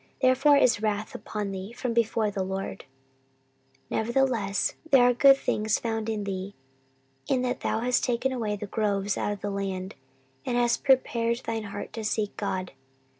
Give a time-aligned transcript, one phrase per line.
[0.23, 2.85] therefore is wrath upon thee from before the LORD.
[3.91, 6.55] 14:019:003 Nevertheless there are good things found in thee,
[7.27, 9.93] in that thou hast taken away the groves out of the land,
[10.43, 12.71] and hast prepared thine heart to seek God.